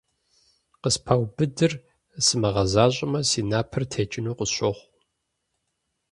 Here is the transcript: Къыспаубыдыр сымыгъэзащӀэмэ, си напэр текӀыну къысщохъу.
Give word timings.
Къыспаубыдыр 0.81 1.73
сымыгъэзащӀэмэ, 2.25 3.19
си 3.29 3.41
напэр 3.49 3.83
текӀыну 3.91 4.37
къысщохъу. 4.37 4.87